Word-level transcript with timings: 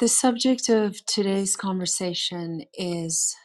The 0.00 0.08
subject 0.08 0.68
of 0.68 1.06
today's 1.06 1.56
conversation 1.56 2.64
is 2.74 3.36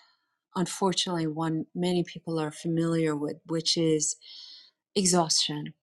unfortunately 0.55 1.27
one 1.27 1.67
many 1.75 2.03
people 2.03 2.39
are 2.39 2.51
familiar 2.51 3.15
with, 3.15 3.37
which 3.47 3.77
is 3.77 4.18
exhaustion. 4.96 5.75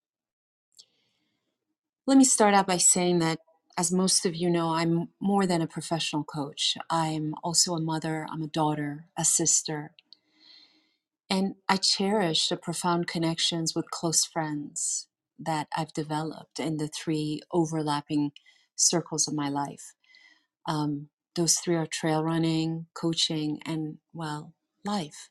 Let 2.06 2.18
me 2.18 2.24
start 2.24 2.54
out 2.54 2.68
by 2.68 2.78
saying 2.78 3.20
that, 3.20 3.40
as 3.78 3.92
most 3.92 4.26
of 4.26 4.36
you 4.36 4.50
know, 4.50 4.74
I'm 4.74 5.08
more 5.20 5.46
than 5.46 5.62
a 5.62 5.68
professional 5.68 6.24
coach. 6.24 6.76
I'm 6.90 7.34
also 7.44 7.74
a 7.74 7.82
mother, 7.82 8.26
I'm 8.32 8.42
a 8.42 8.48
daughter, 8.48 9.06
a 9.18 9.24
sister, 9.24 9.92
and 11.30 11.56
I 11.68 11.78
cherish 11.78 12.48
the 12.48 12.58
profound 12.58 13.08
connections 13.08 13.74
with 13.74 13.90
close 13.90 14.24
friends 14.24 15.08
that 15.40 15.68
I've 15.76 15.94
developed 15.94 16.60
in 16.60 16.78
the 16.78 16.88
three 16.88 17.42
overlapping 17.52 18.32
circles 18.76 19.28
of 19.28 19.34
my 19.34 19.50
life. 19.50 19.95
Um, 20.66 21.08
those 21.36 21.56
three 21.56 21.76
are 21.76 21.86
trail 21.86 22.24
running, 22.24 22.86
coaching, 22.94 23.60
and, 23.66 23.98
well, 24.12 24.54
life. 24.84 25.30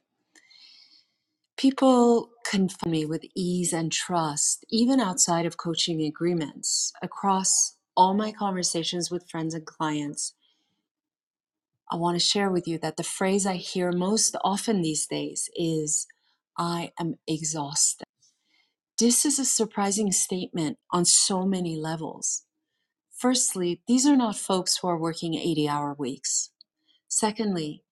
People 1.58 2.32
confide 2.46 2.92
me 2.92 3.06
with 3.06 3.24
ease 3.36 3.74
and 3.74 3.92
trust, 3.92 4.66
even 4.70 5.00
outside 5.00 5.46
of 5.46 5.58
coaching 5.58 6.02
agreements. 6.04 6.94
Across 7.02 7.78
all 7.98 8.14
my 8.14 8.32
conversations 8.32 9.12
with 9.12 9.30
friends 9.30 9.54
and 9.54 9.66
clients, 9.66 10.34
I 11.92 11.98
want 11.98 12.16
to 12.20 12.26
share 12.26 12.50
with 12.50 12.68
you 12.68 12.80
that 12.80 12.98
the 12.98 13.04
phrase 13.04 13.46
I 13.46 13.56
hear 13.56 13.92
most 13.92 14.36
often 14.44 14.82
these 14.82 15.08
days 15.08 15.50
is, 15.56 16.08
I 16.58 16.92
am 17.00 17.16
exhausted. 17.28 18.06
This 19.00 19.26
is 19.26 19.40
a 19.40 19.46
surprising 19.46 20.12
statement 20.14 20.78
on 20.92 21.06
so 21.06 21.46
many 21.46 21.78
levels. 21.78 22.45
Firstly, 23.16 23.82
these 23.88 24.06
are 24.06 24.18
not 24.18 24.36
folks 24.36 24.78
who 24.78 24.90
are 24.90 24.98
working 24.98 25.36
80 25.36 25.70
hour 25.70 25.96
weeks. 25.98 26.50
Secondly, 27.08 27.84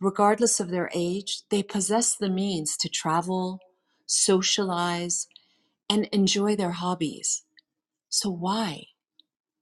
regardless 0.00 0.60
of 0.60 0.70
their 0.70 0.90
age, 0.94 1.42
they 1.50 1.62
possess 1.62 2.14
the 2.14 2.28
means 2.28 2.76
to 2.78 2.88
travel, 2.90 3.60
socialize, 4.04 5.28
and 5.88 6.04
enjoy 6.12 6.56
their 6.56 6.72
hobbies. 6.72 7.44
So, 8.10 8.30
why? 8.30 8.88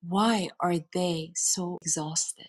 Why 0.06 0.48
are 0.58 0.78
they 0.92 1.30
so 1.36 1.78
exhausted? 1.80 2.48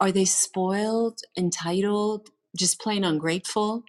Are 0.00 0.10
they 0.10 0.24
spoiled, 0.24 1.20
entitled, 1.36 2.30
just 2.56 2.80
plain 2.80 3.04
ungrateful? 3.04 3.84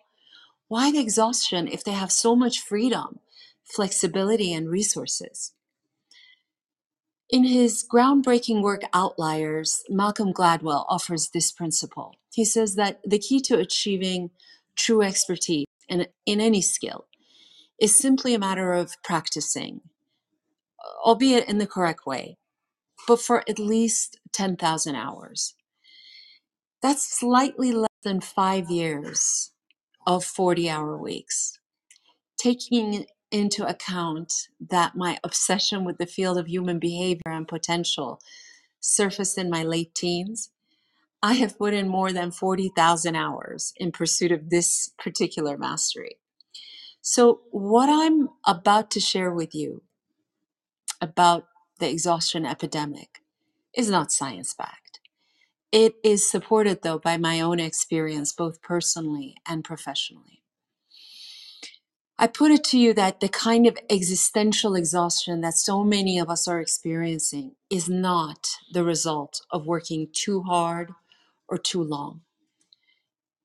Why 0.68 0.92
the 0.92 1.00
exhaustion 1.00 1.68
if 1.68 1.84
they 1.84 1.92
have 1.92 2.12
so 2.12 2.36
much 2.36 2.60
freedom, 2.60 3.20
flexibility, 3.64 4.54
and 4.54 4.70
resources? 4.70 5.54
In 7.32 7.46
his 7.46 7.86
groundbreaking 7.90 8.62
work 8.62 8.82
Outliers, 8.94 9.84
Malcolm 9.88 10.34
Gladwell 10.34 10.86
offers 10.90 11.30
this 11.30 11.50
principle. 11.50 12.16
He 12.34 12.44
says 12.44 12.76
that 12.76 13.00
the 13.06 13.20
key 13.20 13.40
to 13.44 13.58
achieving 13.58 14.32
true 14.76 15.02
expertise 15.02 15.66
in, 15.88 16.08
in 16.26 16.42
any 16.42 16.62
skill 16.62 17.08
is 17.80 17.98
simply 17.98 18.34
a 18.34 18.40
matter 18.40 18.74
of 18.74 19.02
practicing, 19.02 19.80
albeit 21.06 21.48
in 21.48 21.58
the 21.58 21.66
correct 21.66 22.06
way, 22.06 22.38
but 23.08 23.22
for 23.22 23.50
at 23.50 23.58
least 23.58 24.20
10,000 24.34 24.96
hours. 24.96 25.56
That's 26.82 27.18
slightly 27.18 27.72
less 27.72 27.90
than 28.04 28.20
five 28.20 28.70
years 28.70 29.52
of 30.06 30.26
40 30.26 30.70
hour 30.70 30.98
weeks. 30.98 31.60
Taking 32.38 33.06
into 33.32 33.68
account 33.68 34.50
that 34.60 34.96
my 34.96 35.20
obsession 35.24 35.86
with 35.86 35.98
the 35.98 36.06
field 36.06 36.38
of 36.38 36.48
human 36.48 36.80
behavior 36.80 37.22
and 37.28 37.48
potential 37.48 38.22
surfaced 38.80 39.38
in 39.38 39.50
my 39.50 39.64
late 39.64 39.96
teens, 39.96 40.52
I 41.24 41.34
have 41.34 41.58
put 41.58 41.74
in 41.74 41.88
more 41.88 42.12
than 42.12 42.32
40,000 42.32 43.16
hours 43.16 43.74
in 43.78 43.92
pursuit 43.92 44.32
of 44.32 44.50
this 44.50 44.92
particular 44.98 45.58
mastery. 45.58 46.18
So, 47.02 47.42
what 47.52 47.90
I'm 47.90 48.30
about 48.46 48.92
to 48.92 49.00
share 49.00 49.32
with 49.32 49.56
you 49.56 49.84
about 51.02 51.48
the 51.80 51.90
exhaustion 51.90 52.46
epidemic 52.46 53.20
is 53.76 53.90
not 53.90 54.12
science 54.12 54.54
backed. 54.54 55.00
It 55.72 55.96
is 56.04 56.30
supported, 56.30 56.82
though, 56.84 57.00
by 57.00 57.18
my 57.18 57.42
own 57.42 57.60
experience, 57.60 58.34
both 58.34 58.62
personally 58.62 59.36
and 59.48 59.64
professionally. 59.64 60.41
I 62.22 62.28
put 62.28 62.52
it 62.52 62.64
to 62.66 62.78
you 62.78 62.94
that 62.94 63.20
the 63.20 63.28
kind 63.28 63.66
of 63.66 63.80
existential 63.90 64.76
exhaustion 64.76 65.42
that 65.42 65.56
so 65.56 65.84
many 65.84 66.20
of 66.20 66.30
us 66.30 66.48
are 66.48 66.62
experiencing 66.62 67.56
is 67.68 67.90
not 67.90 68.48
the 68.72 68.84
result 68.84 69.42
of 69.50 69.66
working 69.66 70.08
too 70.14 70.44
hard 70.44 70.92
or 71.50 71.58
too 71.58 71.82
long. 71.82 72.22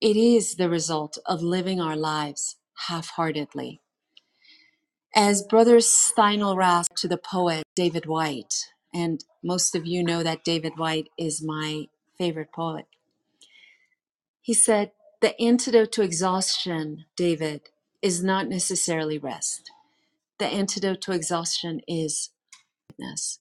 It 0.02 0.18
is 0.18 0.56
the 0.56 0.68
result 0.68 1.16
of 1.24 1.40
living 1.40 1.80
our 1.80 1.96
lives 1.96 2.56
half 2.88 3.08
heartedly. 3.08 3.80
As 5.14 5.42
Brother 5.42 5.78
Steindl-Rast 5.78 6.94
to 6.98 7.08
the 7.08 7.16
poet 7.16 7.64
David 7.74 8.04
Whyte, 8.04 8.72
and 8.92 9.24
most 9.42 9.74
of 9.74 9.86
you 9.86 10.04
know 10.04 10.22
that 10.22 10.44
David 10.44 10.74
Whyte 10.76 11.08
is 11.16 11.42
my 11.42 11.86
favorite 12.18 12.52
poet, 12.52 12.84
he 14.42 14.52
said, 14.52 14.90
The 15.22 15.40
antidote 15.40 15.92
to 15.92 16.02
exhaustion, 16.02 17.06
David, 17.16 17.70
is 18.02 18.22
not 18.22 18.48
necessarily 18.48 19.18
rest. 19.18 19.70
The 20.38 20.46
antidote 20.46 21.00
to 21.02 21.12
exhaustion 21.12 21.80
is 21.88 22.30
fitness. 22.88 23.40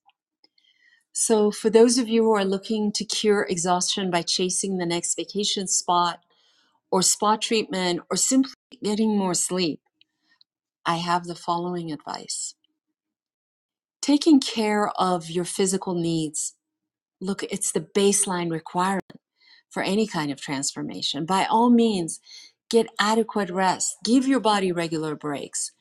So, 1.11 1.49
for 1.49 1.69
those 1.69 1.97
of 1.97 2.09
you 2.09 2.23
who 2.23 2.33
are 2.33 2.45
looking 2.45 2.91
to 2.91 3.05
cure 3.05 3.43
exhaustion 3.49 4.11
by 4.11 4.21
chasing 4.21 4.77
the 4.77 4.85
next 4.85 5.15
vacation 5.15 5.67
spot 5.67 6.19
or 6.91 7.01
spa 7.01 7.37
treatment 7.37 8.01
or 8.09 8.17
simply 8.17 8.53
getting 8.83 9.17
more 9.17 9.33
sleep, 9.33 9.79
I 10.85 10.97
have 10.97 11.25
the 11.25 11.35
following 11.35 11.91
advice. 11.91 12.55
Taking 14.01 14.39
care 14.39 14.89
of 14.99 15.29
your 15.29 15.45
physical 15.45 15.95
needs, 15.95 16.55
look, 17.19 17.43
it's 17.43 17.71
the 17.71 17.81
baseline 17.81 18.51
requirement 18.51 19.19
for 19.69 19.81
any 19.81 20.07
kind 20.07 20.31
of 20.31 20.39
transformation. 20.39 21.25
By 21.25 21.45
all 21.45 21.69
means, 21.69 22.19
get 22.69 22.87
adequate 22.99 23.49
rest, 23.49 23.97
give 24.03 24.27
your 24.27 24.39
body 24.41 24.71
regular 24.71 25.15
breaks, 25.15 25.71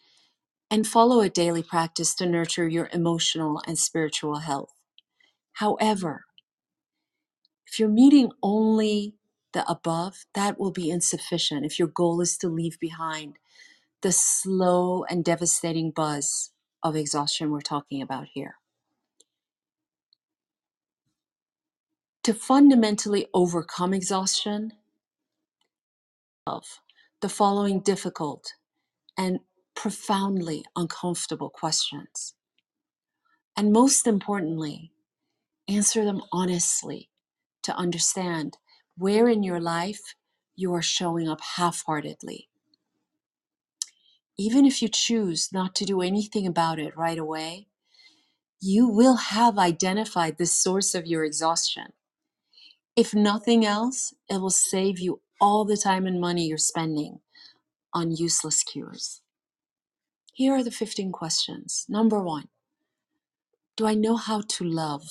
and 0.71 0.87
follow 0.87 1.21
a 1.21 1.29
daily 1.31 1.63
practice 1.63 2.15
to 2.17 2.27
nurture 2.27 2.69
your 2.69 2.91
emotional 2.93 3.63
and 3.67 3.79
spiritual 3.79 4.37
health. 4.39 4.73
However, 5.55 6.25
if 7.67 7.79
you're 7.81 7.89
meeting 7.89 8.33
only 8.43 9.15
the 9.53 9.69
above, 9.71 10.27
that 10.35 10.59
will 10.61 10.73
be 10.73 10.91
insufficient 10.91 11.65
if 11.67 11.79
your 11.79 11.89
goal 11.89 12.21
is 12.21 12.39
to 12.39 12.49
leave 12.49 12.79
behind 12.81 13.39
the 14.03 14.13
slow 14.13 15.05
and 15.11 15.25
devastating 15.25 15.91
buzz 15.91 16.53
of 16.83 16.97
exhaustion 16.97 17.51
we're 17.51 17.61
talking 17.63 18.03
about 18.03 18.27
here. 18.35 18.57
To 22.25 22.35
fundamentally 22.35 23.29
overcome 23.35 23.95
exhaustion, 23.95 24.75
of 26.47 26.81
the 27.21 27.29
following 27.29 27.81
difficult 27.81 28.55
and 29.17 29.41
profoundly 29.75 30.65
uncomfortable 30.77 31.49
questions. 31.51 32.35
And 33.57 33.73
most 33.73 34.07
importantly, 34.07 34.93
answer 35.69 36.05
them 36.05 36.21
honestly 36.33 37.09
to 37.63 37.75
understand 37.77 38.59
where 38.97 39.29
in 39.29 39.43
your 39.43 39.61
life 39.61 40.15
you 40.55 40.73
are 40.75 40.83
showing 40.83 41.29
up 41.29 41.41
half 41.57 41.83
heartedly. 41.87 42.49
Even 44.37 44.67
if 44.67 44.83
you 44.83 44.89
choose 44.89 45.51
not 45.53 45.75
to 45.77 45.85
do 45.85 46.03
anything 46.03 46.47
about 46.47 46.79
it 46.79 46.97
right 46.97 47.19
away, 47.19 47.69
you 48.61 48.89
will 48.89 49.17
have 49.17 49.59
identified 49.59 50.37
the 50.37 50.47
source 50.47 50.95
of 50.95 51.07
your 51.07 51.25
exhaustion. 51.25 51.93
If 52.97 53.15
nothing 53.15 53.65
else, 53.65 54.15
it 54.29 54.41
will 54.41 54.51
save 54.51 54.99
you 54.99 55.21
all 55.41 55.65
the 55.65 55.77
time 55.77 56.07
and 56.07 56.21
money 56.21 56.47
you're 56.47 56.59
spending 56.59 57.21
on 57.95 58.13
useless 58.13 58.63
cures. 58.63 59.23
Here 60.35 60.55
are 60.55 60.65
the 60.65 60.71
15 60.73 61.13
questions. 61.13 61.87
Number 61.89 62.23
one 62.23 62.49
Do 63.77 63.87
I 63.87 63.95
know 63.95 64.17
how 64.17 64.43
to 64.43 64.65
love? 64.65 65.09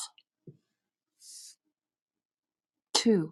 Two, 2.93 3.31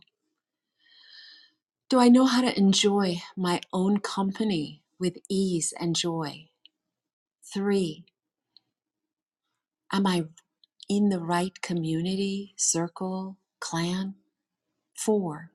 do 1.90 2.00
I 2.00 2.10
know 2.10 2.26
how 2.26 2.42
to 2.42 2.58
enjoy 2.58 3.22
my 3.38 3.62
own 3.74 4.00
company 4.00 4.84
with 5.00 5.18
ease 5.30 5.74
and 5.80 5.96
joy? 5.96 6.50
Three, 7.54 8.06
am 9.94 10.08
I 10.08 10.26
in 10.90 11.10
the 11.10 11.20
right 11.20 11.62
community, 11.62 12.54
circle, 12.58 13.38
clan? 13.62 14.16
Four, 14.98 15.51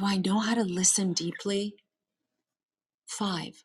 do 0.00 0.06
I 0.06 0.16
know 0.16 0.38
how 0.38 0.54
to 0.54 0.62
listen 0.64 1.12
deeply? 1.12 1.74
Five, 3.06 3.64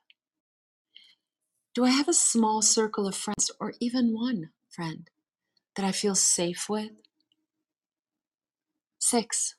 do 1.73 1.85
I 1.85 1.91
have 1.91 2.09
a 2.09 2.13
small 2.13 2.61
circle 2.61 3.07
of 3.07 3.15
friends 3.15 3.49
or 3.57 3.71
even 3.79 4.13
one 4.13 4.49
friend 4.69 5.09
that 5.77 5.85
I 5.85 5.93
feel 5.93 6.13
safe 6.13 6.67
with? 6.69 6.91
Six, 8.99 9.55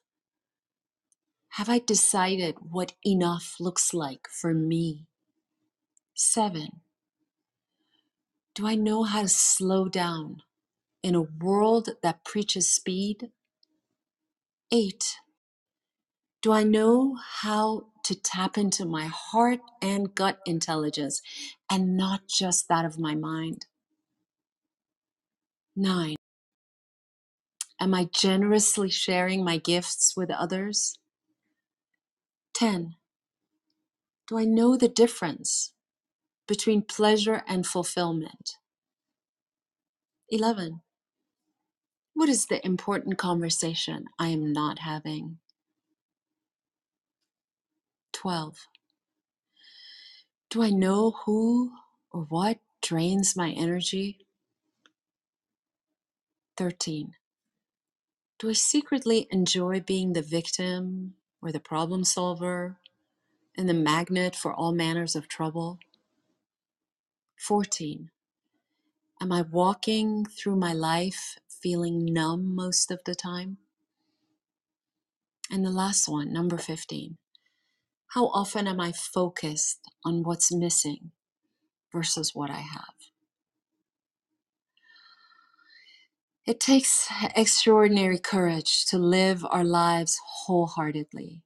have 1.52 1.70
I 1.70 1.78
decided 1.78 2.56
what 2.60 2.92
enough 3.06 3.56
looks 3.58 3.94
like 3.94 4.28
for 4.28 4.52
me? 4.52 5.06
Seven, 6.12 6.82
do 8.54 8.66
I 8.66 8.74
know 8.74 9.04
how 9.04 9.22
to 9.22 9.28
slow 9.28 9.88
down 9.88 10.42
in 11.02 11.14
a 11.14 11.22
world 11.22 11.88
that 12.02 12.22
preaches 12.22 12.70
speed? 12.70 13.30
Eight, 14.70 15.16
do 16.46 16.52
I 16.52 16.62
know 16.62 17.18
how 17.42 17.86
to 18.04 18.14
tap 18.14 18.56
into 18.56 18.84
my 18.84 19.06
heart 19.06 19.58
and 19.82 20.14
gut 20.14 20.38
intelligence 20.46 21.20
and 21.68 21.96
not 21.96 22.28
just 22.28 22.68
that 22.68 22.84
of 22.84 23.00
my 23.00 23.16
mind? 23.16 23.66
Nine, 25.74 26.14
am 27.80 27.92
I 27.94 28.08
generously 28.12 28.90
sharing 28.90 29.44
my 29.44 29.56
gifts 29.56 30.14
with 30.16 30.30
others? 30.30 30.96
10. 32.54 32.94
Do 34.28 34.38
I 34.38 34.44
know 34.44 34.76
the 34.76 34.86
difference 34.86 35.72
between 36.46 36.82
pleasure 36.82 37.42
and 37.48 37.66
fulfillment? 37.66 38.52
11. 40.28 40.82
What 42.14 42.28
is 42.28 42.46
the 42.46 42.64
important 42.64 43.18
conversation 43.18 44.04
I 44.16 44.28
am 44.28 44.52
not 44.52 44.78
having? 44.78 45.38
12. 48.26 48.66
Do 50.50 50.60
I 50.60 50.70
know 50.70 51.12
who 51.12 51.70
or 52.10 52.22
what 52.22 52.58
drains 52.82 53.36
my 53.36 53.52
energy? 53.52 54.26
13. 56.56 57.12
Do 58.40 58.50
I 58.50 58.52
secretly 58.54 59.28
enjoy 59.30 59.78
being 59.78 60.12
the 60.12 60.22
victim 60.22 61.14
or 61.40 61.52
the 61.52 61.60
problem 61.60 62.02
solver 62.02 62.80
and 63.56 63.68
the 63.68 63.74
magnet 63.74 64.34
for 64.34 64.52
all 64.52 64.72
manners 64.72 65.14
of 65.14 65.28
trouble? 65.28 65.78
14. 67.38 68.10
Am 69.20 69.30
I 69.30 69.42
walking 69.42 70.24
through 70.24 70.56
my 70.56 70.72
life 70.72 71.38
feeling 71.48 72.04
numb 72.04 72.56
most 72.56 72.90
of 72.90 72.98
the 73.06 73.14
time? 73.14 73.58
And 75.48 75.64
the 75.64 75.70
last 75.70 76.08
one, 76.08 76.32
number 76.32 76.58
15. 76.58 77.18
How 78.08 78.26
often 78.28 78.66
am 78.68 78.80
I 78.80 78.92
focused 78.92 79.80
on 80.04 80.22
what's 80.24 80.52
missing 80.52 81.12
versus 81.92 82.34
what 82.34 82.50
I 82.50 82.60
have? 82.60 82.94
It 86.46 86.60
takes 86.60 87.08
extraordinary 87.36 88.18
courage 88.18 88.86
to 88.86 88.98
live 88.98 89.46
our 89.50 89.64
lives 89.64 90.18
wholeheartedly, 90.26 91.42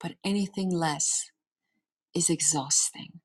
but 0.00 0.14
anything 0.24 0.70
less 0.70 1.30
is 2.14 2.30
exhausting. 2.30 3.20